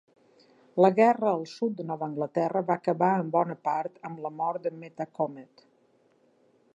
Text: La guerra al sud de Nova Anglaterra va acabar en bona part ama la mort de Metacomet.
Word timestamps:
La 0.83 0.89
guerra 0.99 1.27
al 1.33 1.43
sud 1.51 1.75
de 1.81 1.85
Nova 1.89 2.03
Anglaterra 2.07 2.63
va 2.71 2.79
acabar 2.81 3.11
en 3.19 3.29
bona 3.37 3.57
part 3.69 4.01
ama 4.11 4.25
la 4.27 4.35
mort 4.41 4.65
de 4.69 4.75
Metacomet. 4.81 5.65